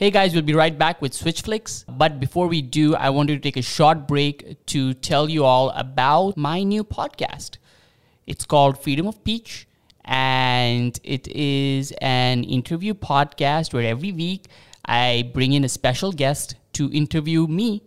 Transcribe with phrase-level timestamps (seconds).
[0.00, 1.84] Hey guys, we'll be right back with Switch Flicks.
[1.86, 5.68] But before we do, I wanted to take a short break to tell you all
[5.76, 7.58] about my new podcast.
[8.26, 9.68] It's called Freedom of Peach,
[10.06, 14.46] and it is an interview podcast where every week
[14.86, 17.82] I bring in a special guest to interview me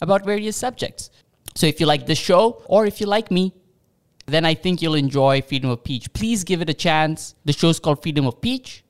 [0.00, 1.08] about various subjects.
[1.54, 3.54] So if you like this show, or if you like me,
[4.26, 6.12] then I think you'll enjoy Freedom of Peach.
[6.14, 7.36] Please give it a chance.
[7.44, 8.82] The show's called Freedom of Peach.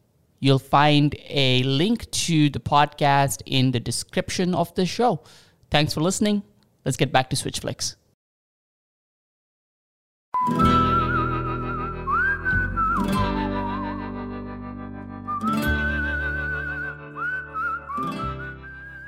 [0.42, 5.22] You'll find a link to the podcast in the description of the show.
[5.70, 6.42] Thanks for listening.
[6.84, 7.94] Let's get back to Switch Flicks.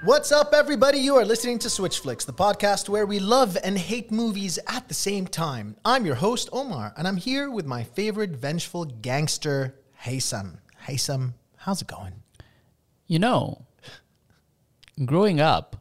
[0.05, 0.99] What's up, everybody?
[0.99, 4.87] You are listening to Switch Flicks, the podcast where we love and hate movies at
[4.87, 5.75] the same time.
[5.85, 9.75] I'm your host, Omar, and I'm here with my favorite vengeful gangster,
[10.85, 10.95] Hysum.
[10.95, 12.13] Hysum, how's it going?
[13.07, 13.63] You know,
[15.05, 15.77] growing up,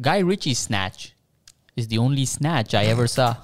[0.00, 1.14] Guy Ritchie's Snatch
[1.76, 3.36] is the only snatch I ever saw.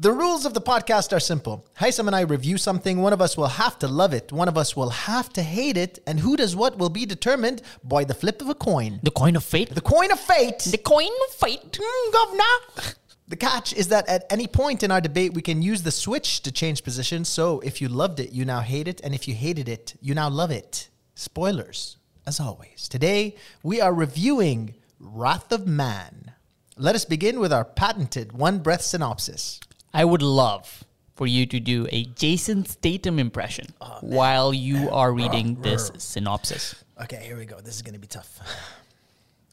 [0.00, 1.66] The rules of the podcast are simple.
[1.80, 2.98] Hysum and I review something.
[2.98, 5.76] One of us will have to love it, one of us will have to hate
[5.76, 9.00] it, and who does what will be determined by the flip of a coin.
[9.02, 9.70] The coin of fate?
[9.70, 10.60] The coin of fate!
[10.60, 11.72] The coin of fate.
[11.72, 12.94] Mm, governor!
[13.28, 16.40] The catch is that at any point in our debate, we can use the switch
[16.42, 17.28] to change positions.
[17.28, 19.02] So if you loved it, you now hate it.
[19.04, 20.88] And if you hated it, you now love it.
[21.14, 22.88] Spoilers, as always.
[22.88, 26.32] Today, we are reviewing Wrath of Man.
[26.78, 29.60] Let us begin with our patented one breath synopsis.
[29.92, 35.12] I would love for you to do a Jason Statham impression oh, while you are
[35.12, 36.76] reading this synopsis.
[37.02, 37.60] Okay, here we go.
[37.60, 38.40] This is going to be tough.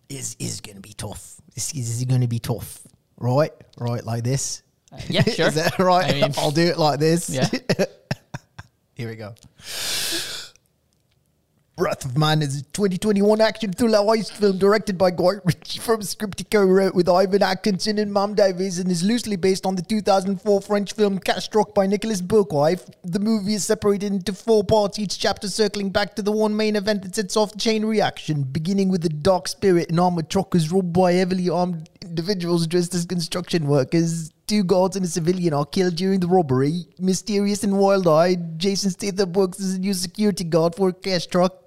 [0.08, 1.42] Is is going to be tough.
[1.56, 2.86] This is going to be tough.
[3.18, 3.52] Right?
[3.78, 4.62] Right, like this.
[4.92, 5.48] Uh, yeah, sure.
[5.48, 6.14] is that right?
[6.16, 7.30] I mean- I'll do it like this.
[7.30, 7.48] Yeah.
[8.96, 9.36] Here we go.
[11.78, 16.02] Wrath of Man is a 2021 action thriller heist film directed by Guy Ritchie from
[16.04, 20.62] script co-wrote with Ivan Atkinson and Marn Davies and is loosely based on the 2004
[20.62, 22.90] French film Cash Truck by Nicolas Boukhrief.
[23.04, 26.78] The movie is separated into four parts, each chapter circling back to the one main
[26.78, 30.72] event that sets off the chain reaction, beginning with the dark spirit and armored truckers
[30.72, 34.32] robbed by heavily armed individuals dressed as construction workers.
[34.48, 36.86] Two guards and a civilian are killed during the robbery.
[37.00, 41.65] Mysterious and wild-eyed, Jason Statham works as a new security guard for a cash truck.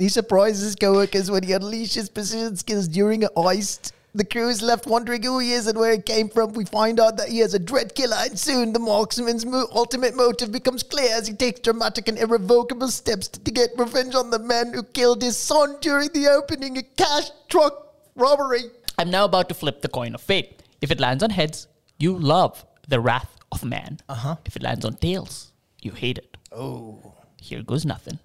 [0.00, 3.92] He surprises co-workers when he unleashes precision skills during a heist.
[4.14, 6.54] The crew is left wondering who he is and where he came from.
[6.54, 10.16] We find out that he is a dread killer, and soon the marksman's mo- ultimate
[10.16, 14.38] motive becomes clear as he takes dramatic and irrevocable steps to get revenge on the
[14.38, 18.62] man who killed his son during the opening a cash truck robbery.
[18.98, 20.62] I'm now about to flip the coin of fate.
[20.80, 21.68] If it lands on heads,
[21.98, 23.98] you love the wrath of man.
[24.08, 24.36] Uh-huh.
[24.46, 25.52] If it lands on tails,
[25.82, 26.38] you hate it.
[26.50, 28.18] Oh, Here goes nothing.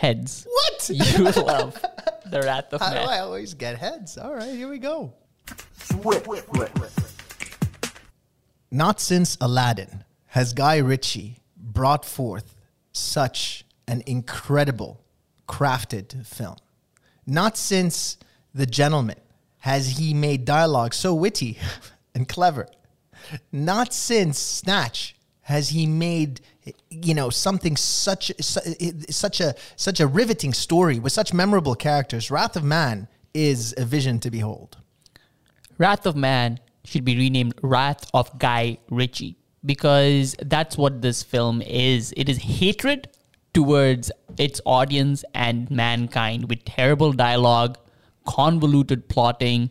[0.00, 0.46] Heads.
[0.50, 0.88] what?
[0.88, 1.78] You love
[2.30, 3.00] the wrath of How do.
[3.00, 4.16] I always get heads?
[4.16, 5.12] All right, here we go.
[8.70, 12.54] Not since Aladdin has Guy Ritchie brought forth
[12.92, 15.02] such an incredible,
[15.46, 16.56] crafted film.
[17.26, 18.16] Not since
[18.54, 19.20] The Gentleman
[19.58, 21.58] has he made dialogue so witty
[22.14, 22.68] and clever.
[23.52, 26.40] Not since Snatch has he made
[26.90, 32.30] you know something such such a such a riveting story with such memorable characters.
[32.30, 34.78] Wrath of Man is a vision to behold.
[35.78, 41.62] Wrath of Man should be renamed Wrath of Guy Ritchie because that's what this film
[41.62, 42.12] is.
[42.16, 43.08] It is hatred
[43.52, 47.78] towards its audience and mankind with terrible dialogue,
[48.26, 49.70] convoluted plotting,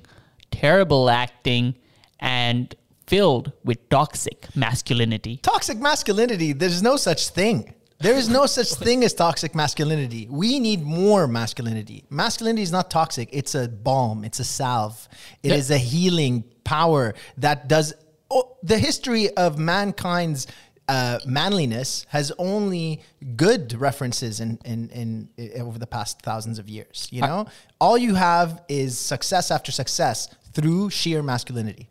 [0.52, 1.76] terrible acting,
[2.20, 2.76] and
[3.10, 5.38] filled with toxic masculinity.
[5.38, 7.74] Toxic masculinity, there's no such thing.
[8.00, 10.28] There is no such thing as toxic masculinity.
[10.30, 12.06] We need more masculinity.
[12.10, 15.08] Masculinity is not toxic, it's a balm, it's a salve.
[15.44, 15.56] It Yeah.
[15.62, 17.94] is a healing power that does.
[18.32, 20.46] Oh, the history of mankind's
[20.88, 23.02] uh, manliness has only
[23.36, 27.08] good references in, in, in, i over the past thousands of years.
[27.12, 27.46] You know,
[27.80, 30.18] all you have is success after success
[30.54, 31.90] through sheer masculinity.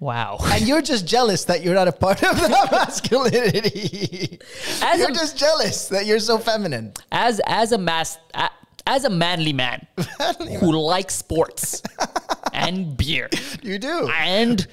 [0.00, 0.38] Wow.
[0.44, 4.38] And you're just jealous that you're not a part of that masculinity.
[4.82, 6.92] As you're a- just jealous that you're so feminine.
[7.12, 8.18] as as a mas
[8.86, 9.86] as a manly man
[10.60, 11.82] who likes sports
[12.52, 13.30] and beer
[13.62, 14.10] You do.
[14.18, 14.66] and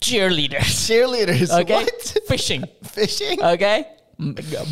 [0.00, 1.50] cheerleaders, Cheerleaders.
[1.62, 2.18] okay, What?
[2.28, 3.42] fishing, Fishing?
[3.42, 3.88] okay,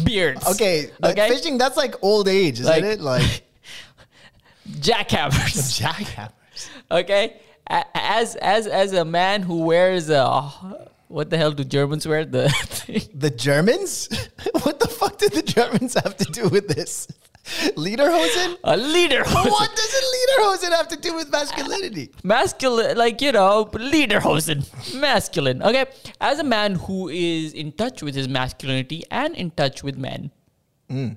[0.05, 0.91] beards, okay.
[1.03, 3.01] Uh, okay, Fishing, that's like old age, isn't Like- it?
[3.01, 3.43] Like
[4.69, 6.69] jackhammers, jackhammers.
[6.91, 7.41] okay.
[7.67, 10.41] As as as a man who wears a
[11.09, 12.25] What the hell do Germans wear?
[12.25, 13.03] The thing.
[13.15, 14.09] The Germans?
[14.63, 17.09] what the fuck did the Germans have to do with this?
[17.77, 18.57] Lederhosen?
[18.65, 19.23] a leader.
[19.25, 22.11] what does a lederhosen have to do with masculinity?
[22.23, 24.65] masculine, like you know, lederhosen,
[24.99, 25.63] masculine.
[25.63, 25.85] Okay,
[26.21, 30.31] as a man who is in touch with his masculinity and in touch with men,
[30.91, 31.17] mm.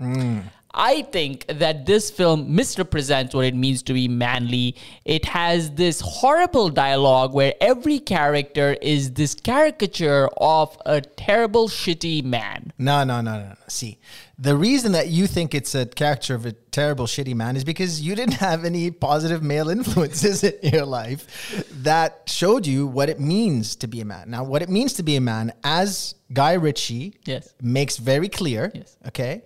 [0.00, 0.44] Mm.
[0.76, 4.74] I think that this film misrepresents what it means to be manly.
[5.04, 12.24] It has this horrible dialogue where every character is this caricature of a terrible, shitty
[12.24, 12.72] man.
[12.76, 13.54] No, no, no, no, no.
[13.68, 13.98] See,
[14.36, 18.00] the reason that you think it's a caricature of a terrible, shitty man is because
[18.00, 23.20] you didn't have any positive male influences in your life that showed you what it
[23.20, 24.28] means to be a man.
[24.30, 27.54] Now, what it means to be a man, as Guy Ritchie Yes.
[27.62, 28.96] makes very clear, Yes.
[29.06, 29.42] okay,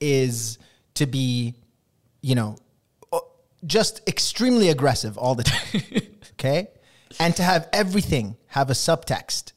[0.00, 0.58] is
[0.94, 1.54] to be,
[2.22, 2.56] you know,
[3.66, 5.82] just extremely aggressive all the time,
[6.32, 6.68] okay,
[7.18, 9.52] and to have everything have a subtext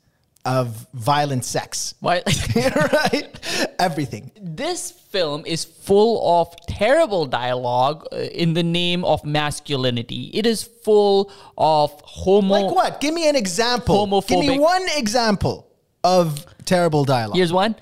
[0.45, 1.95] of violent sex.
[2.00, 2.21] Why?
[2.56, 3.74] right?
[3.80, 4.31] Everything.
[4.41, 10.31] this film is full of terrible dialogue uh, in the name of masculinity.
[10.33, 12.53] It is full of homo.
[12.53, 13.00] Like what?
[13.00, 14.07] Give me an example.
[14.07, 14.27] Homophobic.
[14.27, 15.68] Give me one example
[16.03, 17.38] of terrible dialogue.
[17.38, 17.75] Here's one.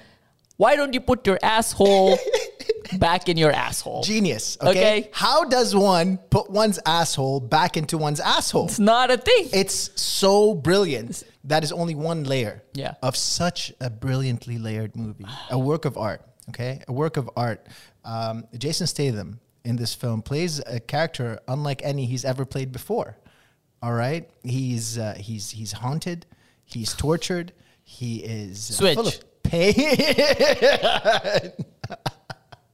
[0.57, 2.19] Why don't you put your asshole
[2.99, 4.03] back in your asshole?
[4.03, 4.57] Genius.
[4.61, 4.69] Okay?
[4.69, 5.09] Okay.
[5.13, 8.65] How does one put one's asshole back into one's asshole?
[8.65, 9.49] It's not a thing.
[9.53, 11.23] It's so brilliant.
[11.45, 12.93] That is only one layer Yeah.
[13.01, 16.21] of such a brilliantly layered movie, a work of art.
[16.49, 17.65] Okay, a work of art.
[18.03, 23.17] Um, Jason Statham in this film plays a character unlike any he's ever played before.
[23.81, 26.25] All right, he's uh, he's he's haunted.
[26.65, 27.53] He's tortured.
[27.83, 28.95] He is uh, Switch.
[28.95, 29.73] full of pain.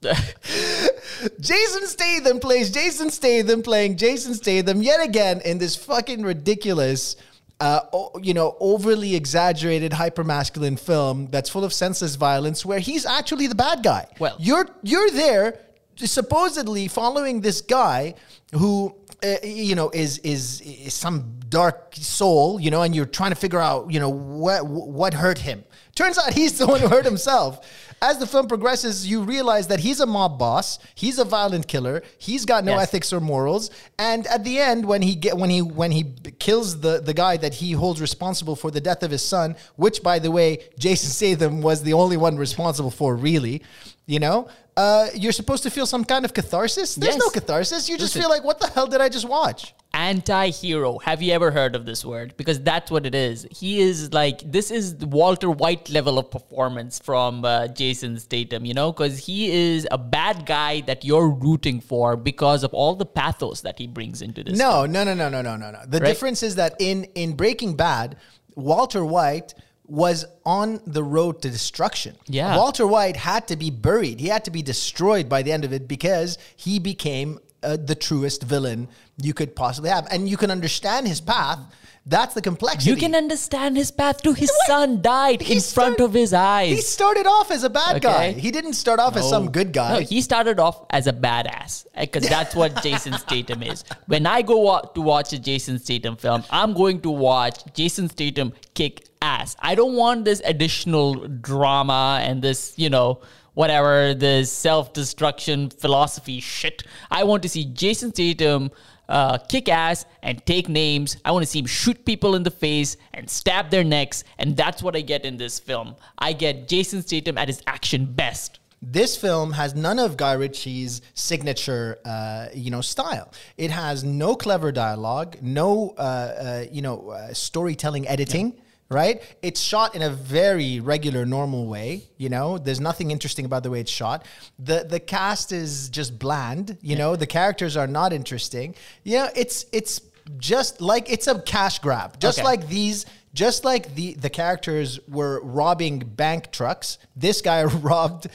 [1.40, 7.16] Jason Statham plays Jason Statham playing Jason Statham yet again in this fucking ridiculous,
[7.60, 13.04] uh, o- you know, overly exaggerated, hypermasculine film that's full of senseless violence, where he's
[13.04, 14.06] actually the bad guy.
[14.18, 15.60] Well- you're you're there
[15.96, 18.14] supposedly following this guy
[18.52, 18.94] who.
[19.20, 23.34] Uh, you know, is, is is some dark soul, you know, and you're trying to
[23.36, 25.64] figure out, you know, what what hurt him.
[25.98, 27.66] Turns out he's the one who hurt himself.
[28.00, 32.04] As the film progresses, you realize that he's a mob boss, he's a violent killer,
[32.18, 32.82] he's got no Yes.
[32.84, 36.04] ethics or morals, and at the end, when he get when he when he
[36.38, 40.00] kills the the guy that he holds responsible for the death of his son, which
[40.04, 43.62] by the way, Jason Statham was the only one responsible for, really,
[44.06, 44.46] you know.
[44.82, 46.94] Uh, you're supposed to feel some kind of catharsis.
[46.94, 47.24] There's Yes.
[47.26, 47.88] no catharsis.
[47.88, 48.20] You just Listen.
[48.22, 49.74] feel like, what the hell did I just watch?
[49.92, 50.98] Anti-hero.
[50.98, 52.34] Have you ever heard of this word?
[52.36, 53.46] Because that's what it is.
[53.50, 58.64] He is like this is Walter White level of performance from uh, Jason Statham.
[58.64, 62.94] You know, because he is a bad guy that you're rooting for because of all
[62.94, 64.58] the pathos that he brings into this.
[64.58, 65.80] No, no, no, no, no, no, no, no.
[65.86, 66.06] The Right?
[66.10, 68.16] difference is that in in Breaking Bad,
[68.54, 69.54] Walter White
[69.88, 72.16] was on the road to destruction.
[72.26, 72.56] Yeah.
[72.56, 74.20] Walter White had to be buried.
[74.20, 77.94] He had to be destroyed by the end of it because he became uh, the
[77.94, 78.88] truest villain
[79.20, 81.58] you could possibly have, and you can understand his path.
[82.06, 82.90] That's the complexity.
[82.90, 86.70] You can understand his path to his son died in front of his eyes.
[86.70, 88.32] He started off as a bad guy.
[88.32, 89.92] He didn't start off as some good guy.
[89.92, 93.84] No, he started off as a badass because that's what Jason Statham is.
[94.06, 98.08] When I go wa- to watch a Jason Statham film, I'm going to watch Jason
[98.08, 99.54] Statham kick ass.
[99.58, 103.20] I don't want this additional drama and this, you know,
[103.58, 106.84] whatever, the self destruction philosophy shit.
[107.10, 108.70] I want to see Jason Statham.
[109.08, 111.16] Uh, kick ass and take names.
[111.24, 114.54] I want to see him shoot people in the face and stab their necks, and
[114.54, 115.96] that's what I get in this film.
[116.18, 118.60] I get Jason Statham at his action best.
[118.82, 123.32] This film has none of Guy Ritchie's signature, uh, you know, style.
[123.56, 128.60] It has no clever dialogue, no, uh, uh, you know, uh, storytelling editing.
[128.90, 129.20] Right?
[129.42, 132.04] It's shot in a very regular, normal way.
[132.16, 134.24] You know, there's nothing interesting about the way it's shot.
[134.58, 136.78] the The cast is just bland.
[136.80, 138.74] You know, the characters are not interesting.
[139.04, 140.00] Yeah, it's it's
[140.38, 142.18] just like it's a cash grab.
[142.18, 142.46] Just Okay.
[142.46, 143.04] like these
[143.34, 148.26] just like the the characters were robbing bank trucks this guy robbed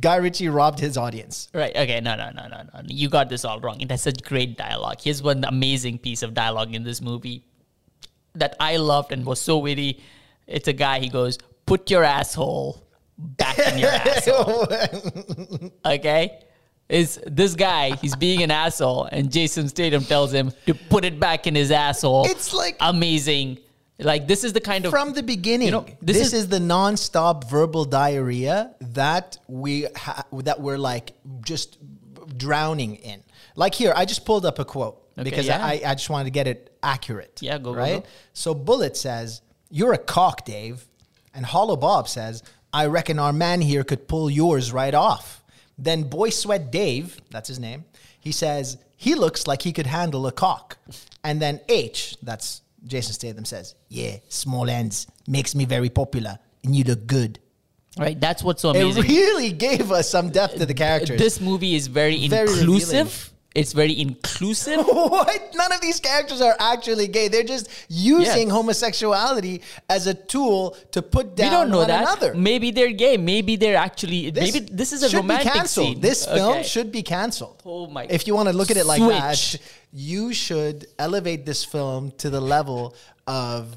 [0.00, 1.74] guy ritchie robbed his audience Right.
[1.76, 2.00] Okay.
[2.00, 2.80] No, no, no, no, no.
[2.88, 3.80] You got this all wrong.
[3.80, 4.98] It has such great dialogue.
[5.00, 7.44] Here's one amazing piece of dialogue in this movie
[8.34, 10.02] that I loved and was so witty.
[10.46, 12.82] It's a guy, he goes, Put your asshole
[13.18, 14.66] back in your asshole.
[15.84, 16.40] Okay?
[16.88, 21.20] Is this guy, he's being an asshole, and Jason Statham tells him to put it
[21.20, 22.24] back in his asshole.
[22.26, 23.58] It's like- amazing.
[24.00, 24.90] Like, this is the kind of.
[24.90, 29.86] from the beginning You know, this, this is, is- the non-stop verbal diarrhea that we
[29.94, 31.12] ha- that we're like
[31.44, 31.76] just
[32.36, 33.22] drowning in
[33.56, 35.62] like here i just pulled up a quote Okay, because yeah.
[35.62, 38.08] I, I just wanted to get it accurate Yeah, go, go, right go.
[38.32, 40.86] so bullet says You're a cock, Dave.
[41.34, 42.42] And Hollow Bob says,
[42.72, 45.44] I reckon our man here could pull yours right off.
[45.78, 47.84] Then Boy Sweat Dave, that's his name,
[48.20, 50.78] he says, he looks like he could handle a cock.
[51.22, 56.74] And then H, that's Jason Statham, says, Yeah, small ends makes me very popular, and
[56.74, 57.38] you look good.
[57.98, 58.18] Right.
[58.20, 59.04] That's what's so amazing.
[59.04, 61.18] It really gave us some depth to the characters.
[61.18, 63.32] This movie is very, Very inclusive.
[63.52, 64.78] It's very inclusive.
[64.86, 65.54] what?
[65.56, 67.26] None of these characters are actually gay.
[67.26, 68.50] They're just using Yes.
[68.50, 72.02] homosexuality as a tool to put down we don't know one that.
[72.02, 72.34] another.
[72.34, 73.16] Maybe they're gay.
[73.16, 74.30] Maybe they're actually.
[74.30, 76.00] This maybe this is a romantic scene.
[76.00, 76.62] This film Okay.
[76.62, 77.60] should be canceled.
[77.66, 79.56] Oh my- If you want to look at it like that,
[79.92, 82.94] you should elevate this film to the level
[83.26, 83.76] of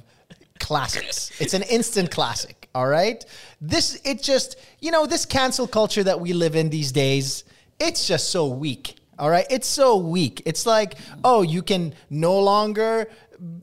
[0.60, 1.32] classics.
[1.40, 2.70] it's an instant classic.
[2.76, 3.24] All right.
[3.60, 7.44] This it just you know this cancel culture that we live in these days.
[7.80, 8.98] It's just so weak.
[9.20, 9.46] All right.
[9.50, 10.42] It's so weak.
[10.46, 13.08] It's like oh you can no longer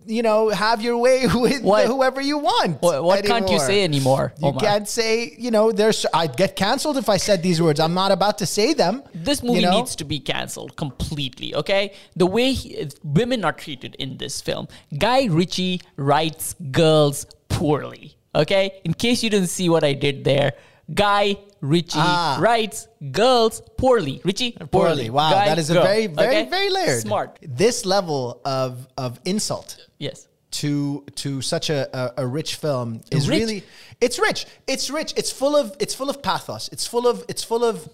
[0.07, 1.87] you know have your way with What?
[1.87, 2.83] whoever you want.
[2.83, 4.33] What, what can't you say anymore?
[4.38, 4.61] You Omar?
[4.61, 6.04] can't say, you know, there's.
[6.12, 7.80] I'd get canceled if I said these words.
[7.80, 9.02] I'm not about to say them.
[9.14, 9.78] This you movie know?
[9.78, 11.95] needs to be canceled completely, okay?
[12.16, 14.69] The way he, women are treated in this film.
[14.99, 18.80] Guy Ritchie writes girls poorly, okay?
[18.85, 20.52] In case you didn't see what I did there,
[20.92, 22.38] Guy Ritchie Ah.
[22.40, 24.21] writes girls poorly.
[24.25, 24.69] Richie, poorly.
[24.71, 25.11] poorly.
[25.11, 26.50] Wow, Guy, that is a girl, very, very, okay?
[26.50, 27.02] very layered.
[27.02, 27.38] Smart.
[27.43, 30.26] This level of of insult Yes.
[30.52, 33.38] to to such a, a, a rich film is Rich?
[33.40, 33.62] really
[34.00, 34.47] it's rich.
[34.67, 35.12] It's rich.
[35.17, 36.69] It's full of it's full of pathos.
[36.73, 37.88] It's full of it's full of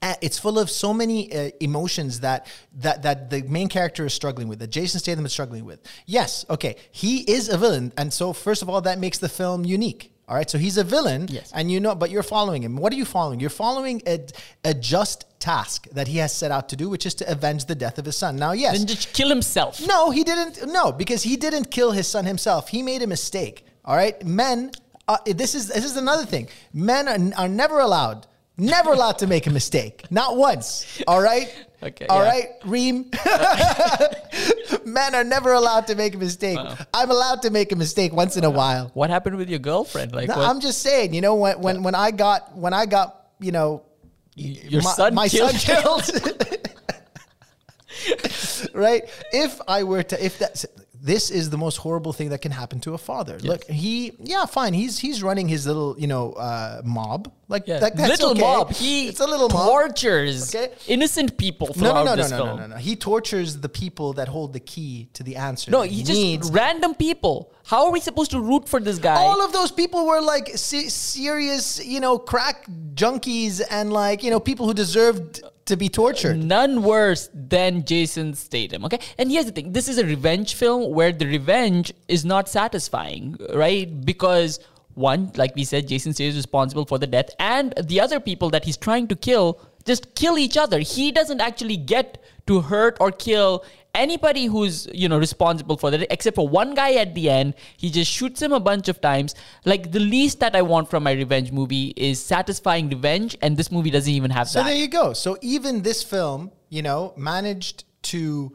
[0.00, 4.12] uh, it's full of so many uh, emotions that that that the main character is
[4.14, 5.80] struggling with, that Jason Statham is struggling with.
[6.06, 9.64] Yes, okay, he is a villain, and so first of all, that makes the film
[9.64, 10.11] unique.
[10.28, 11.50] All right, so he's a villain, Yes.
[11.54, 12.76] and you know, but you're following him.
[12.76, 13.40] What are you following?
[13.40, 14.20] You're following a,
[14.64, 17.74] a just task that he has set out to do, which is to avenge the
[17.74, 18.36] death of his son.
[18.36, 19.84] Now, yes, Then just kill himself.
[19.86, 20.68] no, he didn't.
[20.72, 22.68] No, because he didn't kill his son himself.
[22.68, 23.66] He made a mistake.
[23.84, 24.70] All right, men.
[25.08, 26.48] Uh, this is this is another thing.
[26.72, 30.04] Men are, are never allowed, never allowed to make a mistake.
[30.10, 31.02] Not once.
[31.08, 31.52] All right.
[31.82, 32.28] Okay, All yeah.
[32.28, 33.10] right, Reem.
[34.84, 36.58] Men are never allowed to make a mistake.
[36.94, 38.90] I'm allowed to make a mistake once in a while.
[38.94, 40.12] What happened with your girlfriend?
[40.12, 40.34] Like, No?
[40.34, 41.12] I'm just saying.
[41.12, 43.82] You know, when when when I got when I got you know
[44.36, 46.10] your my, son my killed son killed.
[48.74, 49.02] right?
[49.32, 50.64] If I were to, if that,
[51.04, 53.36] this is the most horrible thing that can happen to a father.
[53.40, 54.72] Look, he, yeah, fine.
[54.72, 57.32] He's he's running his little, you know, uh, mob.
[57.48, 57.80] Like, Yeah.
[57.80, 58.40] that's little okay.
[58.40, 58.70] mob.
[58.72, 59.66] He it's a little mob.
[59.68, 60.72] tortures Okay.
[60.86, 62.48] innocent people No, throughout no, no, no, this no, film.
[62.50, 62.76] no, no, no.
[62.76, 65.70] He tortures the people that hold the key to the answer.
[65.72, 66.50] No, that he needs.
[66.52, 67.52] random people.
[67.64, 69.16] How are we supposed to root for this guy?
[69.16, 74.30] all of those people were like se- serious, you know, crack junkies and like, you
[74.30, 75.42] know, people who deserved
[75.72, 76.36] to be tortured.
[76.36, 78.84] None worse than Jason Statham.
[78.84, 82.48] Okay, and here's the thing: this is a revenge film where the revenge is not
[82.48, 83.88] satisfying, right?
[84.04, 84.60] Because
[84.94, 88.50] one, like we said, Jason Statham is responsible for the death, and the other people
[88.50, 90.80] that he's trying to kill just kill each other.
[90.80, 96.10] He doesn't actually get to hurt or kill anybody who's you know responsible for that
[96.10, 99.34] except for one guy at the end he just shoots him a bunch of times
[99.66, 103.70] like the least that i want from my revenge movie is satisfying revenge and this
[103.70, 105.12] movie doesn't even have So that so there you go.
[105.12, 108.52] So even this film, you know, managed to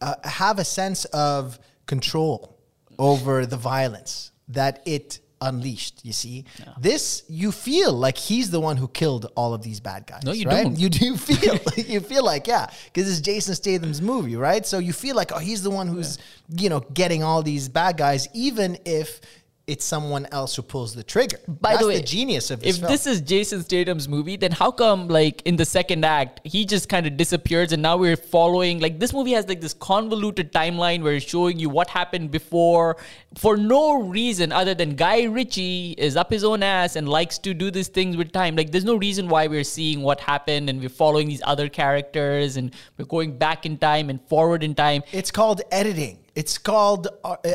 [0.00, 2.58] uh, have a sense of control
[2.98, 6.04] over the violence that it unleashed.
[6.04, 6.44] You see,
[6.78, 10.22] this you feel like he's the one who killed all of these bad guys.
[10.24, 10.64] No, you right?
[10.64, 10.78] don't.
[10.78, 14.64] You do feel you feel like yeah, because it's Jason Statham's movie, right?
[14.64, 16.18] So you feel like oh, he's the one who's
[16.56, 19.20] you know getting all these bad guys, even if.
[19.66, 21.38] It's someone else who pulls the trigger.
[21.48, 22.92] By That's the way, the genius of this if film.
[22.92, 26.88] this is Jason Statham's movie, then how come like in the second act he just
[26.88, 31.02] kind of disappears and now we're following like this movie has like this convoluted timeline
[31.02, 32.96] where it's showing you what happened before
[33.34, 37.52] for no reason other than Guy Ritchie is up his own ass and likes to
[37.52, 38.54] do these things with time.
[38.54, 42.56] Like there's no reason why we're seeing what happened and we're following these other characters
[42.56, 45.02] and we're going back in time and forward in time.
[45.10, 46.20] It's called editing.
[46.36, 47.08] It's called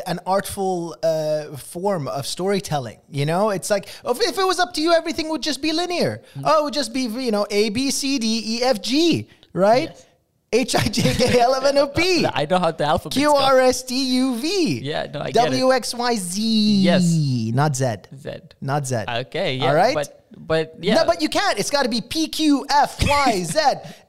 [0.08, 2.98] an artful uh, form of storytelling.
[3.08, 5.72] You know, it's like if, if it was up to you, everything would just be
[5.72, 6.20] linear.
[6.34, 6.42] Mm-hmm.
[6.44, 9.90] Oh, it would just be you know A B C D E F G, right?
[9.90, 10.06] Yes.
[10.52, 13.32] H I J K L M N O P I know how the alphabet Q
[13.32, 14.80] R S T U V.
[14.80, 15.44] Yeah, no, I get.
[15.44, 16.42] W X Y Z.
[16.82, 17.04] Yes.
[17.54, 17.86] not Z.
[18.16, 18.30] Z.
[18.60, 19.04] Not Z.
[19.08, 19.68] Okay, yeah.
[19.68, 19.94] All right.
[19.94, 20.94] But but yeah.
[20.96, 21.58] No, but you can't.
[21.58, 23.60] It's got to be P Q F Y Z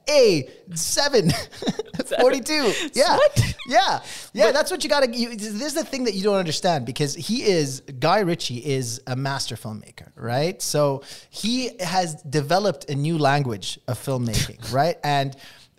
[0.08, 1.30] A seven
[2.20, 2.72] forty two.
[2.92, 3.54] Yeah, What?
[3.66, 4.00] yeah,
[4.32, 4.52] yeah.
[4.52, 5.08] that's what you got to.
[5.10, 9.16] This is the thing that you don't understand because he is Guy Ritchie is a
[9.16, 10.60] master filmmaker, right?
[10.60, 14.96] So he has developed a new language of filmmaking, right?
[15.04, 15.36] And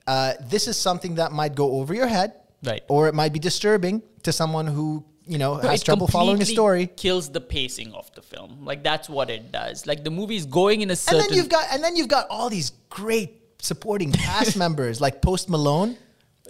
[0.07, 2.33] uh, this is something that might go over your head,
[2.63, 2.81] Right.
[2.87, 6.45] Or it might be disturbing to someone who you know, No, has trouble following a
[6.45, 6.87] story.
[6.87, 8.65] Kills the pacing of the film.
[8.65, 9.87] Like that's what it does.
[9.87, 12.27] Like the movie's going in a certain And then you've got and then you've got
[12.29, 15.97] all these great supporting cast members like Post Malone,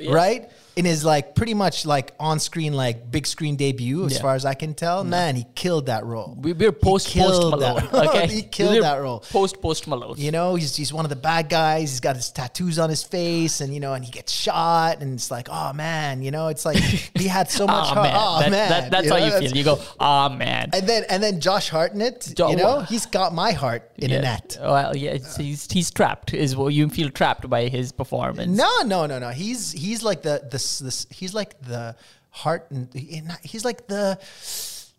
[0.10, 0.50] right?
[0.76, 4.22] In his like pretty much like on screen like big screen debut, as Yeah.
[4.22, 5.06] far as I can tell.
[5.06, 6.36] Man, he killed that role.
[6.38, 7.60] we, we're post post Malone.
[7.60, 9.20] that- Okay, he killed We're that role.
[9.22, 10.16] Post post Malone.
[10.18, 11.92] You know, he's, he's one of the bad guys.
[11.92, 15.14] He's got his tattoos on his face, and you know, and he gets shot, and
[15.14, 17.86] it's like, oh man, you know, it's like he had so much.
[17.92, 18.04] Ah heart.
[18.04, 19.58] man, oh That- man, that- that's you how know, you feel.
[19.58, 20.72] You go, ah man.
[20.74, 24.18] And then and then Josh Hartnett, Jo- you know, he's got my heart in Yeah.
[24.18, 24.58] a net.
[24.60, 26.34] Well, yeah, he's he's trapped.
[26.34, 28.52] Is what you feel trapped by his performance.
[28.58, 29.30] No, no, no, no.
[29.30, 31.96] He's he's like the the this this he's like the
[32.30, 34.18] heart and he- he's like the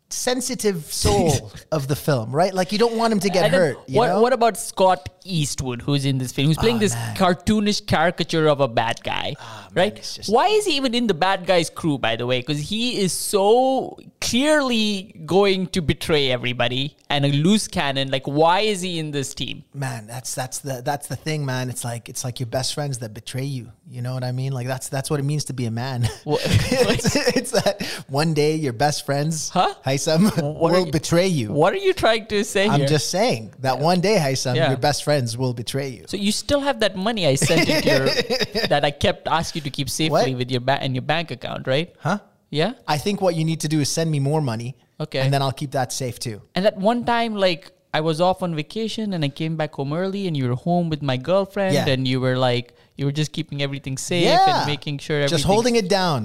[0.09, 2.55] sensitive soul of the film, right?
[2.55, 3.79] Like you don't want him to get And hurt.
[3.89, 4.21] You what, know?
[4.23, 7.17] what about Scott Eastwood, who's in this film, who's playing Oh, this man.
[7.17, 9.97] cartoonish caricature of a bad guy, ah, right?
[9.99, 12.41] it's just- Why is he even in the bad guy's crew, by the way?
[12.41, 18.11] Because he is so clearly going to betray everybody and a loose cannon.
[18.11, 19.65] Like, why is he in this team?
[19.75, 22.99] man that's that's the that's the thing man it's like it's like your best friends
[22.99, 25.53] that betray you you know what i mean like that's that's what it means to
[25.53, 29.75] be a man it's, it's that one day your best friends Huh?
[29.97, 30.23] Hysum,
[30.63, 32.89] What will you- betray you What are you trying to say i'm here?
[32.89, 34.69] just saying that one day Hysum, Yeah.
[34.69, 38.07] your best friends will betray you so you still have that money I sent your
[38.73, 40.39] that I kept asking you to keep safely What?
[40.41, 41.89] with your ba- in your bank account, right?
[42.07, 42.19] huh
[42.51, 42.73] Yeah.
[42.87, 44.71] i think what you need to do is send me more money
[45.05, 45.21] Okay.
[45.23, 48.43] and then i'll keep that safe too And at one time, like I was off
[48.47, 51.73] on vacation and I came back home early, and you were home with my girlfriend,
[51.75, 51.89] Yeah.
[51.93, 52.67] and you were like,
[52.99, 56.21] you were just keeping everything safe yeah and making sure everything's just holding it down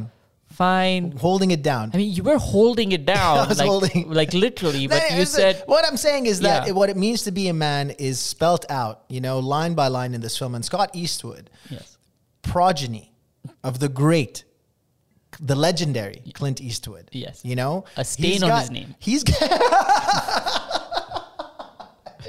[0.51, 1.11] fine.
[1.13, 4.33] holding it down I mean, you were holding it down, I was like, holding- like
[4.33, 4.87] literally.
[4.87, 6.73] But you said, what I'm saying is that Yeah.
[6.73, 10.13] what it means to be a man is spelt out, you know, line by line
[10.13, 10.55] in this film.
[10.55, 11.97] And Scott Eastwood, yes,
[12.41, 13.11] progeny
[13.63, 14.43] of the great,
[15.39, 17.09] the legendary Clint Eastwood.
[17.11, 17.41] Yes.
[17.43, 18.95] you know, A stain he's on got- his name.
[18.99, 19.41] He's got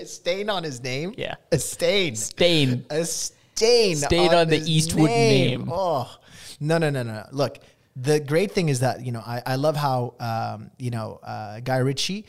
[0.00, 1.14] a stain on his name.
[1.16, 1.34] Yeah.
[1.50, 2.16] a stain.
[2.16, 2.84] stain.
[2.90, 3.96] A stain.
[3.96, 5.68] Stain on the his Eastwood name.
[5.70, 6.10] Oh,
[6.60, 7.12] no, no, no, no.
[7.12, 7.26] no.
[7.32, 7.58] Look,
[7.96, 11.60] the great thing is that, you know, I, I love how, um, you know, uh,
[11.60, 12.24] Guy Ritchie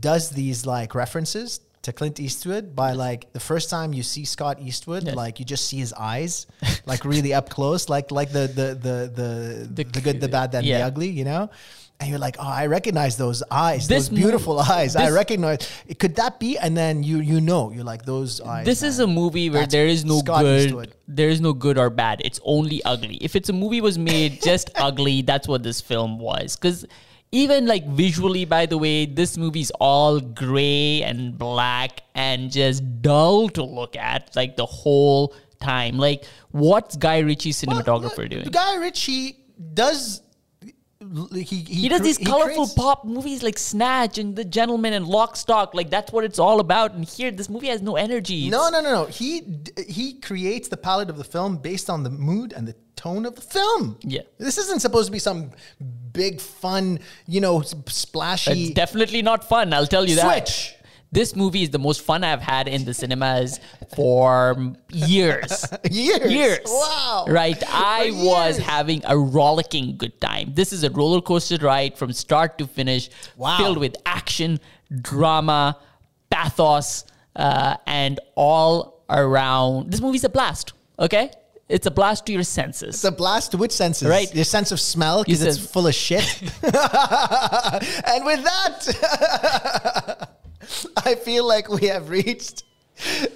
[0.00, 4.60] does these like references to Clint Eastwood by like the first time you see Scott
[4.60, 5.14] Eastwood, Yes.
[5.14, 6.46] like you just see his eyes,
[6.86, 10.52] like really up close, like like the the the the the, The- good, the bad,
[10.54, 11.50] and the ugly, you know.
[11.98, 14.96] And you're like, oh, I recognize those eyes, This those beautiful eyes.
[14.96, 15.66] I recognize.
[15.98, 16.58] Could that be?
[16.58, 18.66] And then you you know, you're like those eyes.
[18.66, 20.94] This is a movie where That's there is no Scott good.
[21.08, 22.20] There is no good or bad.
[22.24, 23.16] It's only ugly.
[23.16, 26.54] If it's a movie was made just ugly, that's what this film was.
[26.56, 26.84] Because
[27.32, 33.48] even like visually, by the way, this movie's all gray and black and just dull
[33.50, 34.36] to look at.
[34.36, 35.96] Like the whole time.
[35.96, 38.50] Like what's Guy Ritchie's cinematographer Well, doing?
[38.50, 39.38] Guy Ritchie
[39.72, 40.20] does.
[41.32, 44.92] He, he, He does these he colorful creates- pop movies like Snatch and The Gentleman
[44.92, 45.74] and Lock Stock.
[45.74, 46.92] Like that's what it's all about.
[46.94, 48.48] And here, this movie has no energy.
[48.50, 49.04] No, no, no, no.
[49.06, 53.26] He he creates the palette of the film based on the mood and the tone
[53.26, 53.98] of the film.
[54.02, 54.22] Yeah.
[54.38, 55.50] this isn't supposed to be some
[56.12, 58.52] big fun, you know, splashy.
[58.52, 59.72] It's definitely not fun.
[59.74, 60.48] I'll tell you that.
[60.48, 60.75] Switch.
[61.16, 63.58] This movie is the most fun I've had in the cinemas
[63.94, 65.64] for years.
[65.90, 66.30] Years.
[66.30, 66.58] Years.
[66.66, 67.24] Wow.
[67.26, 67.56] Right.
[67.66, 70.52] I was having a rollicking good time.
[70.52, 73.56] This is a roller coaster ride from start to finish, Wow.
[73.56, 74.60] filled with action,
[75.00, 75.78] drama,
[76.28, 79.90] pathos, uh, and all around.
[79.92, 80.74] This movie's a blast.
[80.98, 81.30] Okay.
[81.68, 82.94] It's a blast to your senses.
[82.94, 84.06] It's a blast to which senses?
[84.06, 84.32] Right.
[84.32, 86.22] Your sense of smell because it's full of shit.
[86.42, 89.95] and with that,
[91.06, 92.64] I feel like we have reached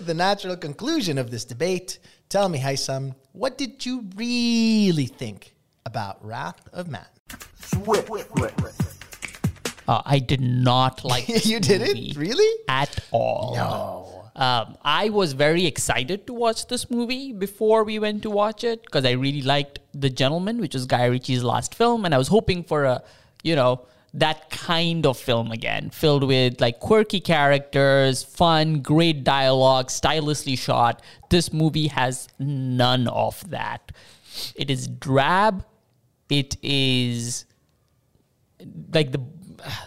[0.00, 2.00] the natural conclusion of this debate.
[2.28, 5.54] Tell me, Hysum, what did you really think
[5.87, 7.06] about Wrath of Man?
[9.87, 12.16] Uh, I did not like you did movie it?
[12.16, 12.61] Really?
[12.68, 13.54] at all.
[13.54, 14.42] No.
[14.42, 18.83] Um, I was very excited to watch this movie before we went to watch it
[18.83, 22.26] because I really liked The Gentleman, which was Guy Ritchie's last film, and I was
[22.26, 23.04] hoping for a,
[23.44, 29.90] you know, that kind of film again, filled with like quirky characters, fun, great dialogue,
[29.90, 31.03] stylishly shot.
[31.29, 33.92] This movie has none of that.
[34.57, 35.64] It is drab.
[36.29, 37.44] It is
[38.92, 39.20] like the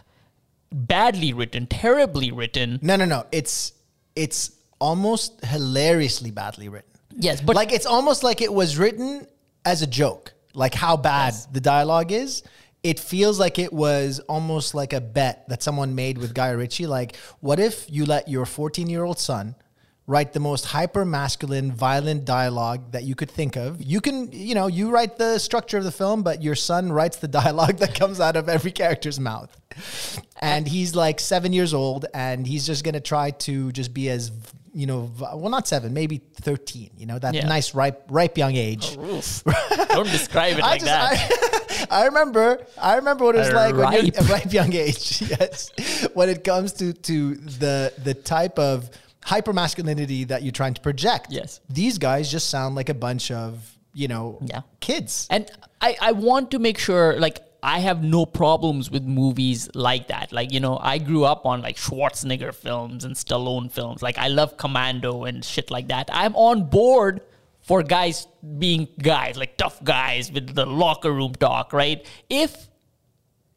[0.71, 2.79] badly written, terribly written.
[2.81, 3.25] No, no, no.
[3.31, 3.73] It's
[4.15, 6.89] it's almost hilariously badly written.
[7.15, 9.27] Yes, but like it's almost like it was written
[9.65, 10.33] as a joke.
[10.53, 12.43] Like how bad the dialogue is.
[12.83, 16.85] It feels like it was almost like a bet that someone made with Guy Ritchie.
[16.85, 19.55] Like, what if you let your 14 year old son
[20.05, 23.81] write the most hyper masculine, violent dialogue that you could think of.
[23.81, 27.17] You can, you know, you write the structure of the film, but your son writes
[27.17, 29.55] the dialogue that comes out of every character's mouth.
[30.41, 34.31] And he's like seven years old, and he's just gonna try to just be as,
[34.73, 36.89] you know, well, not seven, maybe thirteen.
[36.97, 37.45] You know, that Yeah.
[37.47, 38.97] nice ripe, ripe young age.
[38.99, 39.43] Oh, oof.
[39.89, 41.87] Don't describe it I like just, that.
[41.91, 44.17] I, I remember, I remember what it was A like when you're ripe.
[44.19, 45.21] a ripe young age.
[45.21, 45.71] Yes,
[46.13, 48.89] when it comes to to the the type of
[49.23, 51.27] hyper masculinity that you're trying to project.
[51.29, 51.61] Yes.
[51.69, 54.61] these guys just sound like a bunch of you know Yeah.
[54.79, 55.27] kids.
[55.29, 55.49] And
[55.81, 60.33] I, I want to make sure, like, I have no problems with movies like that.
[60.33, 64.01] Like, you know, I grew up on like Schwarzenegger films and Stallone films.
[64.01, 66.09] Like, I love Commando and shit like that.
[66.11, 67.21] I'm on board
[67.61, 68.27] for guys
[68.59, 72.05] being guys, like tough guys with the locker room talk, right?
[72.29, 72.67] If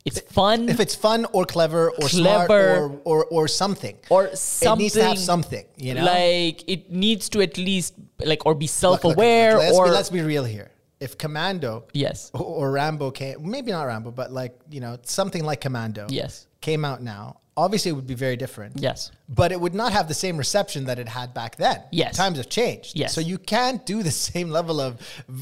[0.04, 4.38] it's fun, If it's fun or clever or smart or, or or something, or it
[4.38, 5.66] something needs to have something.
[5.76, 9.76] You know, like it needs to at least like or be look, look, self-aware let's,
[9.76, 10.70] or be, let's be real here.
[11.00, 15.44] If Commando, yes or, or Rambo came, maybe not Rambo, but like you know something
[15.44, 18.72] like Commando, yes came out now, obviously it would be very different.
[18.80, 21.82] yes But it would not have the same reception that it had back then.
[21.92, 22.16] Yes.
[22.16, 22.96] Times have changed.
[22.98, 23.14] Yes.
[23.14, 24.92] So you can't do the same level of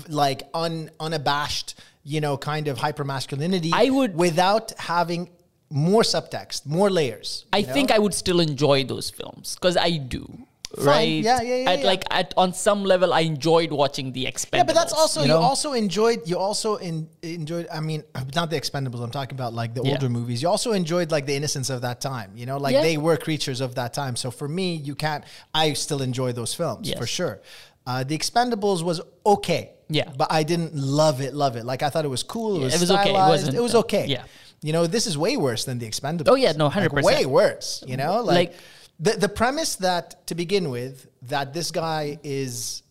[0.09, 5.31] like un, unabashed, you know, kind of hyper masculinity I would- without having
[5.71, 7.47] more subtext, more layers.
[7.53, 7.73] I know?
[7.73, 10.47] think I would still enjoy those films because I do.
[10.77, 10.87] Fine.
[10.87, 11.09] Right?
[11.25, 11.87] Yeah, yeah, yeah, At yeah.
[11.87, 14.57] like at on some level, I enjoyed watching the Expendables.
[14.57, 15.39] Yeah, but that's also you, know?
[15.39, 18.03] also enjoyed you also in, enjoyed I mean
[18.35, 19.93] not the Expendables I'm talking about like the Yeah.
[19.93, 22.83] older movies you also enjoyed like the innocence of that time you know like Yeah.
[22.83, 26.53] they were creatures of that time so for me you can't I still enjoy those
[26.55, 26.99] films Yes.
[26.99, 27.41] for sure
[27.87, 30.11] uh, the Expendables was okay Yeah.
[30.17, 32.75] but I didn't love it love it like I thought it was cool it was
[32.75, 33.11] it was okay.
[33.11, 34.25] It wasn't, it was uh, okay yeah.
[34.63, 37.03] you know this is way worse than the Expendables Oh, yeah, no, Like, 100%.
[37.05, 38.55] way worse you know like, Like-
[39.01, 42.83] the, the premise that to begin with that this guy is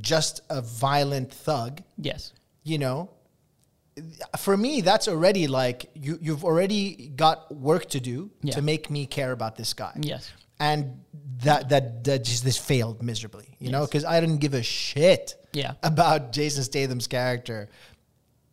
[0.00, 2.32] just a violent thug yes,
[2.64, 3.10] you know
[4.38, 8.54] for me that's already like you you've already got work to do Yeah.
[8.54, 9.92] to make me care about this guy.
[10.00, 10.30] Yes.
[10.60, 11.00] and
[11.44, 15.34] that that that just this failed miserably you know because i didn't give a shit
[15.52, 15.72] Yeah.
[15.82, 17.68] about jason statham's character.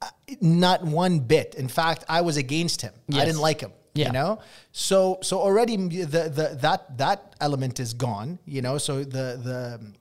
[0.02, 0.08] Uh,
[0.40, 1.56] not one bit.
[1.56, 2.94] In fact i was against him.
[3.14, 4.08] I didn't like him Yeah.
[4.08, 4.40] you know
[4.72, 9.94] so so already the, the that that element is gone you know so the the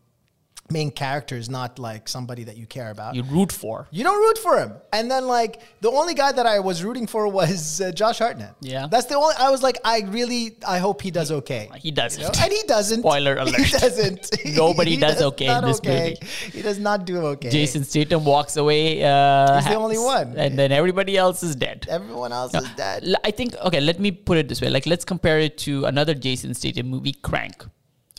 [0.71, 3.87] main character is not like somebody that you care about you root for.
[3.91, 4.73] you don't root for him.
[4.93, 8.55] And then like the only guy that I was rooting for was uh, Josh Hartnett.
[8.61, 8.87] Yeah.
[8.91, 11.71] That's the only I was like I really I hope he does okay.
[11.77, 12.21] He doesn't.
[12.21, 12.33] You know?
[12.45, 13.01] And he doesn't.
[13.01, 13.57] Spoiler alert.
[13.69, 14.31] He doesn't.
[14.57, 16.17] Nobody He does okay in this okay.
[16.21, 16.33] movie.
[16.57, 17.51] He does not do okay.
[17.51, 19.03] Jason Statham walks away.
[19.03, 20.37] Uh, He's the only one.
[20.37, 21.87] and then everybody else is dead.
[21.89, 23.05] Everyone else is dead.
[23.25, 23.81] I think okay.
[23.81, 27.13] Let me put it this way: like, let's compare it to another Jason Statham movie,
[27.13, 27.65] Crank.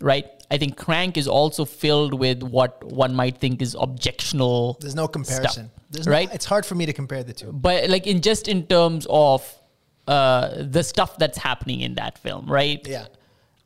[0.01, 0.25] Right?
[0.51, 4.79] I think Crank is also filled with what one might think is objectional.
[4.79, 5.69] There's no comparison.
[5.91, 6.33] There's no- right?
[6.33, 7.51] it's hard for me to compare the two.
[7.51, 9.41] but like in just in terms of
[10.07, 12.85] uh, the stuff that's happening in that film, right?
[12.87, 13.05] Yeah.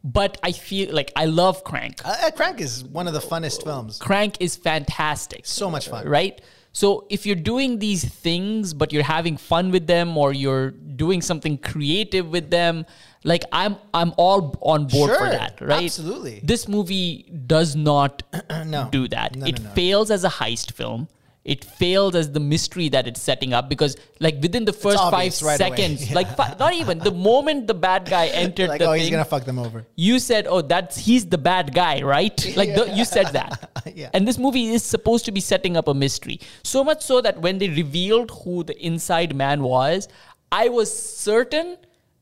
[0.03, 2.05] But I feel like I love Crank.
[2.05, 3.97] Uh, uh, Crank is one of the funnest films.
[3.99, 5.45] Crank is fantastic.
[5.45, 6.05] So much fun.
[6.05, 6.41] Right?
[6.73, 11.21] So if you're doing these things, but you're having fun with them or you're doing
[11.21, 12.85] something creative with them,
[13.23, 15.83] like I'm I'm all on board for that, right?
[15.83, 16.41] absolutely.
[16.43, 18.23] This movie does not
[18.65, 18.89] No.
[18.91, 19.35] do that.
[19.35, 21.07] No, it no, fails as a heist film.
[21.45, 25.33] It fails as the mystery that it's setting up because, like, within the first five
[25.41, 26.15] right seconds, Yeah.
[26.15, 29.09] like, fi- not even the moment the bad guy entered Like the oh, thing, he's
[29.09, 29.85] gonna fuck them over.
[29.97, 33.69] you said, "Oh, that's he's the bad guy, right?" Like the, you said that.
[33.93, 34.09] Yeah.
[34.13, 36.39] And this movie is supposed to be setting up a mystery.
[36.63, 40.07] So much so that when they revealed who the inside man was,
[40.53, 41.75] I was certain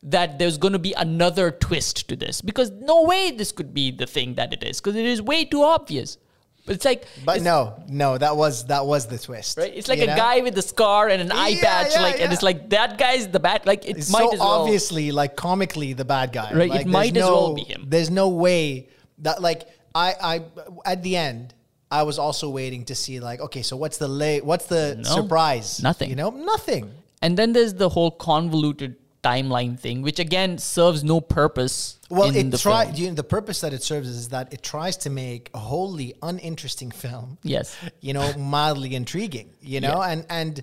[0.04, 3.92] that there's going to be another twist to this because no way this could be
[3.92, 6.18] the thing that it is because it is way too obvious.
[6.66, 9.58] But it's like But it's, no, no, that was that was the twist.
[9.58, 9.72] right?
[9.76, 10.16] It's like a know?
[10.16, 12.98] guy with a scar and an eye Yeah, patch, yeah, like, and it's like that
[13.00, 13.66] guy's the bad.
[13.66, 14.48] Like it It's might so as well.
[14.62, 16.54] obviously like comically the bad guy.
[16.54, 17.86] Right, it Like, might there's as well no- be him.
[17.88, 20.36] There's no way that like I I
[20.86, 21.54] at the end
[21.92, 25.10] I was also waiting to see like okay so what's the lay what's the No,
[25.22, 26.10] surprise nothing.
[26.10, 26.92] you know nothing
[27.24, 32.00] And then there's the whole convoluted timeline thing, which again serves no purpose.
[32.10, 34.62] well in it the try you know, the purpose that it serves is that it
[34.64, 37.76] tries to make a wholly uninteresting film Yes.
[38.02, 40.62] you know mildly intriguing you know and and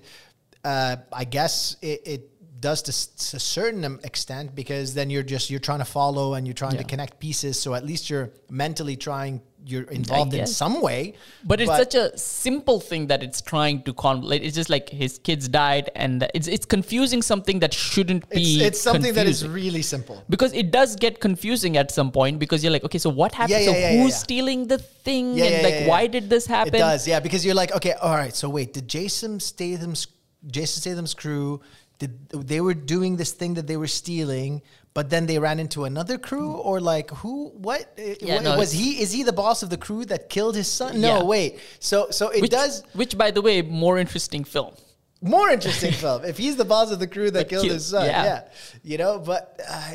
[0.65, 2.21] uh, I guess it, it
[2.59, 2.91] does to,
[3.29, 6.73] to a certain extent because then you're just you're trying to follow and you're trying
[6.75, 6.81] Yeah.
[6.83, 11.15] to connect pieces so at least you're mentally trying you're involved in some way.
[11.43, 14.41] But it's such a simple thing that it's trying to convolute.
[14.43, 18.63] It's just like his kids died, and it's it's confusing something that shouldn't be.
[18.63, 20.23] it's something that is really simple.
[20.29, 23.59] because it does get confusing at some point because you're like, okay, so what happened?
[23.59, 25.39] Yeah, so yeah, yeah, yeah, who's stealing the thing?
[25.41, 26.75] And like, why did this happen?
[26.75, 28.35] It does, yeah, because you're like, okay, all right.
[28.35, 30.07] So wait, did Jason Statham's
[30.47, 31.61] Jason Statham's crew
[31.99, 34.61] did they were doing this thing that they were stealing,
[34.93, 37.49] but then they ran into another crew, or like who?
[37.49, 37.93] What?
[37.97, 39.01] Yeah, what- no, was he?
[39.01, 40.99] Is he the boss of the crew that killed his son?
[40.99, 41.23] No, Yeah.
[41.23, 41.59] wait.
[41.79, 44.73] So so it Which, does which, by the way, more interesting film.
[45.21, 47.85] more interesting film if he's the boss of the crew that That killed killed- his
[47.87, 48.05] son.
[48.05, 48.23] yeah.
[48.23, 48.41] Yeah,
[48.83, 49.19] you know.
[49.19, 49.91] But uh,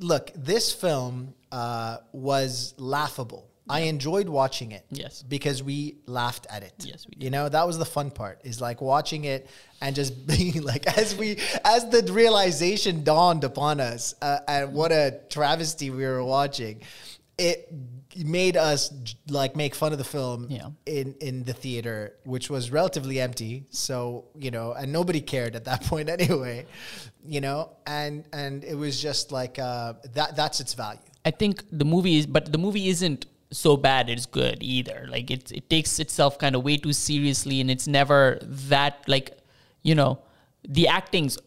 [0.00, 3.49] look, this film uh, was laughable.
[3.70, 4.84] I enjoyed watching it.
[4.90, 5.22] Yes.
[5.22, 6.74] because we laughed at it.
[6.80, 7.24] Yes, we did.
[7.24, 8.40] You know, that was the fun part.
[8.44, 9.48] Is like watching it
[9.80, 14.90] and just being like, as we, as the realization dawned upon us, uh, and what
[14.92, 16.82] a travesty we were watching.
[17.38, 17.72] It
[18.16, 18.92] made us
[19.30, 20.68] like make fun of the film Yeah.
[20.84, 23.64] in in the theater, which was relatively empty.
[23.70, 26.66] So you know, and nobody cared at that point anyway.
[27.24, 30.36] You know, and and it was just like uh, that.
[30.36, 31.00] That's its value.
[31.24, 35.06] I think the movie is, but the movie isn't so bad it's good either.
[35.08, 39.38] Like it, it takes itself kind of way too seriously, and it's never that like,
[39.82, 40.20] you know,
[40.68, 41.38] the acting's,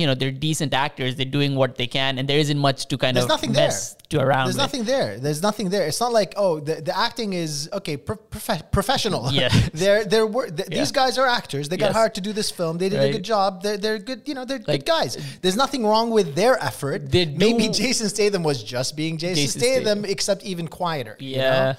[0.00, 1.14] you know, they're decent actors.
[1.16, 3.68] They're doing what they can, and there isn't much to kind There's of nothing there.
[3.68, 4.46] mess to around.
[4.46, 4.62] There's with.
[4.66, 5.18] nothing there.
[5.18, 5.86] There's nothing there.
[5.86, 9.30] It's not like oh the, the acting is okay pro- profe- professional.
[9.32, 9.48] Yeah.
[9.72, 10.78] they're they're th- Yeah.
[10.78, 11.68] these guys are actors.
[11.68, 11.96] They got Yes.
[11.96, 12.78] hired to do this film.
[12.78, 13.62] They did a good job.
[13.62, 14.22] They're they're good.
[14.26, 15.16] You know they're Like- good guys.
[15.42, 17.12] There's nothing wrong with their effort.
[17.12, 20.04] Maybe Jason Statham was just being Jason, Jason Statham, Statham.
[20.06, 21.16] except even quieter.
[21.20, 21.50] you Yeah.
[21.50, 21.74] know?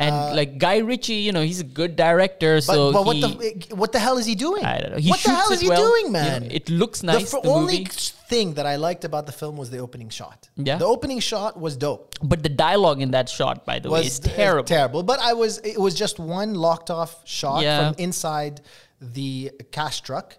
[0.00, 2.56] And like Guy Ritchie, you know, he's a good director.
[2.58, 4.64] But, so but what he, the what the hell is he doing?
[4.64, 4.98] I don't know.
[4.98, 5.82] He what the hell is he well.
[5.86, 6.50] doing, You know, man?
[6.58, 7.90] it looks nice, The, the only movie.
[8.28, 10.48] thing that I liked about the film was the opening shot.
[10.54, 10.76] Yeah.
[10.76, 12.14] the opening shot was dope.
[12.22, 14.64] But the dialogue in that shot, by the way, is uh, terrible.
[14.68, 15.02] terrible.
[15.02, 17.90] But I was it was just one locked off shot Yeah.
[17.92, 18.60] from inside
[19.00, 20.36] the cash truck,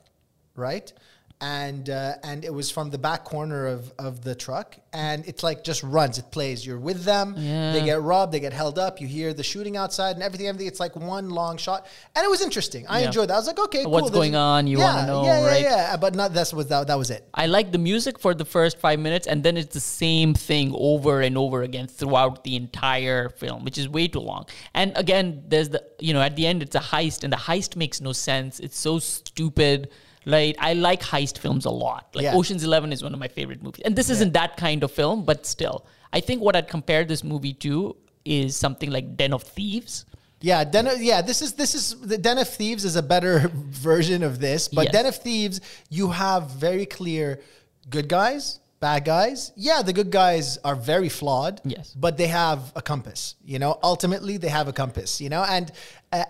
[0.56, 0.92] right?
[1.42, 5.42] And uh, and it was from the back corner of, of the truck, and it's
[5.42, 6.18] like just runs.
[6.18, 6.68] It plays.
[6.68, 7.34] You're with them.
[7.38, 7.72] Yeah.
[7.72, 8.34] They get robbed.
[8.34, 9.00] They get held up.
[9.00, 10.48] You hear the shooting outside and everything.
[10.50, 10.68] Everything.
[10.68, 12.86] It's like one long shot, and it was interesting.
[12.90, 13.06] I Yeah.
[13.06, 13.36] enjoyed that.
[13.36, 14.20] I was like, okay, What's cool.
[14.20, 14.68] going There's- on?
[14.68, 15.62] You yeah, wanna know, yeah, yeah, right?
[15.62, 16.88] Yeah, But not that's was that.
[16.88, 17.26] That was it.
[17.34, 20.74] I like the music for the first five minutes, and then it's the same thing
[20.76, 24.46] over and over again throughout the entire film, which is way too long.
[24.74, 27.78] And again, there's the you know at the end it's a heist, and the heist
[27.78, 28.60] makes no sense.
[28.60, 29.90] It's so stupid.
[30.26, 32.10] Like I like heist films a lot.
[32.14, 32.36] Like Yeah.
[32.36, 35.24] Ocean's Eleven is one of my favorite movies, and this isn't that kind of film,
[35.24, 39.44] but still, I think what I'd compare this movie to is something like Den of
[39.44, 40.06] Thieves.
[40.42, 43.50] Yeah, Den of, yeah, this is this is the Den of Thieves is a better
[43.54, 44.94] version of this, but Yes.
[44.94, 47.42] Den of Thieves you have very clear
[47.90, 49.52] good guys, bad guys.
[49.56, 51.62] Yeah, the good guys are very flawed.
[51.66, 51.94] Yes.
[51.98, 53.36] but they have a compass.
[53.44, 55.20] You know, ultimately they have a compass.
[55.22, 55.72] You know, and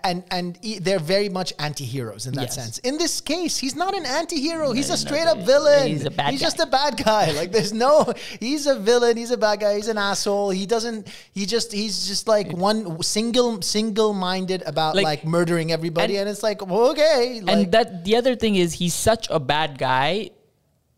[0.04, 2.54] and and they're very much anti-heroes in that Yes.
[2.54, 2.78] sense.
[2.78, 4.72] In this case, he's not an anti-hero.
[4.72, 5.86] He's No, a no, straight no, up villain.
[5.88, 6.46] he's a bad He's guy.
[6.46, 7.32] just a bad guy.
[7.40, 8.12] Like there's no.
[8.40, 9.16] He's a villain.
[9.16, 9.76] He's a bad guy.
[9.76, 10.50] He's an asshole.
[10.50, 11.08] He doesn't.
[11.32, 11.72] He just.
[11.72, 16.42] He's just like one single single minded about like, Like- murdering everybody, and, and- it's
[16.42, 17.40] like well, okay.
[17.40, 20.30] Like, and that the other thing is he's such a bad guy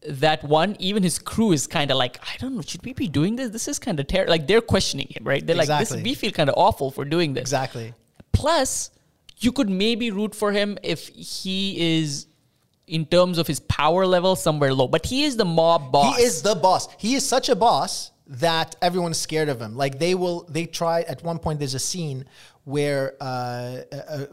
[0.09, 3.09] that one even his crew is kind of like I don't know should we be
[3.09, 5.95] doing this this is kind of terrible like they're questioning him right they're like this
[5.95, 7.95] we feel kind of awful for doing this exactly.
[8.33, 8.91] plus
[9.39, 12.27] you could maybe root for him if he is
[12.87, 16.25] in terms of his power level somewhere low but he is the mob boss He
[16.25, 16.89] is the boss.
[16.99, 19.77] He is such a boss that everyone's scared of him.
[19.77, 21.03] Like they will, they try.
[21.03, 22.25] At one point, there's a scene
[22.65, 24.29] where uh, a,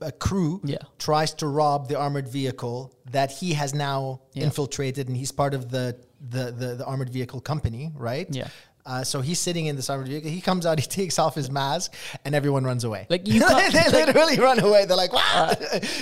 [0.00, 0.78] a, crew Yeah.
[0.98, 4.44] tries to rob the armored vehicle that he has now Yeah.
[4.44, 8.26] infiltrated, and he's part of the the the, the armored vehicle company, right?
[8.30, 8.48] Yeah.
[8.86, 10.30] Uh, so he's sitting in this armored vehicle.
[10.30, 11.92] He comes out, he takes off his mask,
[12.24, 13.06] and everyone runs away.
[13.10, 14.84] Like, you they Uh, literally run away.
[14.86, 15.54] They're like, "Wow,"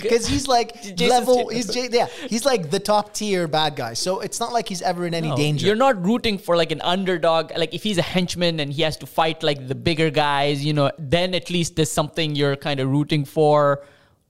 [0.03, 1.49] Because he's like level.
[1.49, 3.95] He's J- yeah, he's like the top tier bad guy.
[3.95, 5.67] So it's not like he's ever in any No, danger.
[5.67, 7.53] You're not rooting for like an underdog.
[7.57, 10.75] Like if he's a henchman and he has to fight like the bigger guys, you
[10.75, 13.83] know, then at least there's something you're kind of rooting for.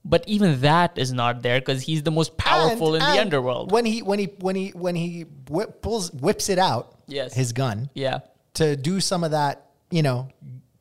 [0.07, 3.71] But even that is not there because he's the most powerful And- in the underworld.
[3.71, 7.33] When he when he when he when he whip, pulls whips it out, Yes.
[7.33, 8.19] his gun yeah.
[8.55, 10.29] To do some of that, you know,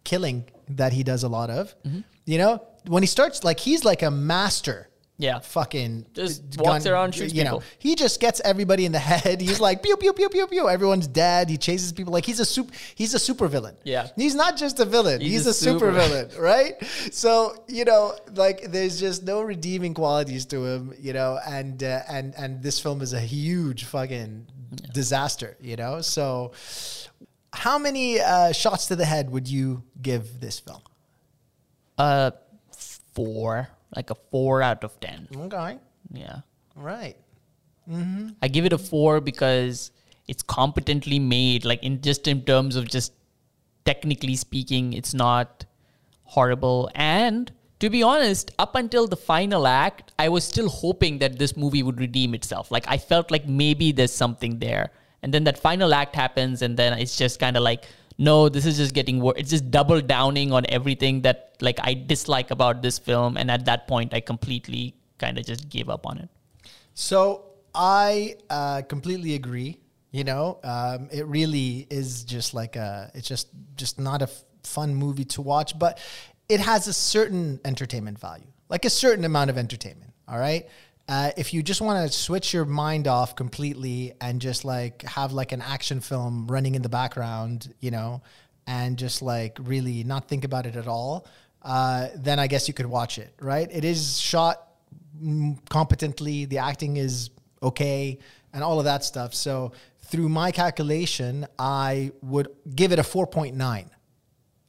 [0.04, 1.74] killing that he does a lot of.
[1.84, 2.00] Mm-hmm.
[2.26, 4.88] You know, when he starts like he's like a master.
[5.16, 5.38] Yeah.
[5.38, 7.62] Fucking Just walks around, shoots you know, people.
[7.78, 9.40] he just gets everybody in the head.
[9.46, 10.68] He's like pew pew pew pew pew.
[10.68, 11.48] Everyone's dead.
[11.48, 12.74] He chases people like he's a super.
[12.96, 13.76] He's a super villain.
[13.84, 14.08] Yeah.
[14.16, 15.20] he's not just a villain.
[15.20, 16.74] He's, He's a, a super super- villain, right?
[17.12, 22.00] So you know, like there's just no redeeming qualities to him, you know, and uh,
[22.08, 24.48] and and this film is a huge fucking
[24.92, 26.00] disaster, you know.
[26.00, 26.50] So
[27.54, 30.82] how many uh, shots to the head would you give this film?
[31.96, 32.32] Uh,
[33.14, 35.28] four, like a four out of ten.
[35.34, 35.78] Okay.
[36.12, 36.40] Yeah,
[36.76, 37.16] Right.
[37.88, 38.30] Hmm.
[38.42, 39.90] I give it a four because
[40.26, 41.64] it's competently made.
[41.64, 43.12] Like in just in terms of just
[43.84, 45.64] technically speaking, it's not
[46.24, 46.90] horrible.
[46.94, 51.56] And to be honest, up until the final act, I was still hoping that this
[51.56, 52.70] movie would redeem itself.
[52.70, 54.90] Like I felt like maybe there's something there.
[55.24, 57.86] And then that final act happens, and then it's just kind of like,
[58.18, 59.36] no, this is just getting worse.
[59.38, 63.38] It's just double downing on everything that like I dislike about this film.
[63.38, 66.28] And at that point, I completely kind of just gave up on it.
[66.92, 69.78] So I uh, completely agree.
[70.12, 73.10] You know, um, it really is just like a.
[73.14, 75.98] It's just just not a f- fun movie to watch, but
[76.50, 80.12] it has a certain entertainment value, like a certain amount of entertainment.
[80.28, 80.68] All right.
[81.06, 85.32] Uh, if you just want to switch your mind off completely and just like have
[85.32, 88.22] like an action film running in the background, you know,
[88.66, 91.26] and just like really not think about it at all,
[91.62, 93.68] uh, then I guess you could watch it, right?
[93.70, 94.68] It is shot
[95.22, 97.30] mm, competently, the acting is
[97.62, 98.18] okay,
[98.54, 99.34] and all of that stuff.
[99.34, 99.72] So,
[100.06, 103.88] through my calculation, I would give it a 4.9,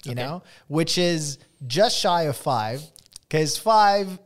[0.06, 2.82] you know, which is just shy of five,
[3.24, 4.18] because five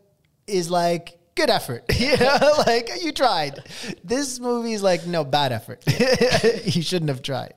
[0.46, 1.84] is like good effort.
[2.00, 3.60] you know, like you tried.
[4.04, 5.84] This movie is like, no, bad effort.
[6.76, 7.54] you shouldn't have tried.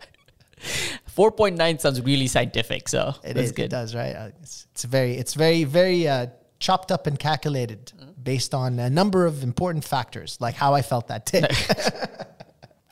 [1.16, 3.52] 4.9 sounds really scientific, so it is.
[3.52, 3.64] good.
[3.64, 4.14] It does, right?
[4.14, 6.26] Uh, It's, it's very, it's very, very uh,
[6.60, 7.92] chopped up and calculated
[8.22, 11.48] based on a number of important factors, like how I felt that day.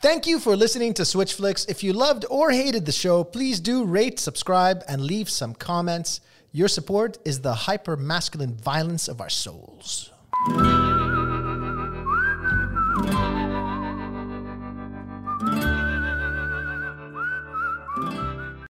[0.02, 1.64] Thank you for listening to Switch Flicks.
[1.66, 6.20] If you loved or hated the show, please do rate, subscribe, and leave some comments.
[6.52, 10.10] Your support is the hyper masculine violence of our souls.
[10.48, 10.89] Thank.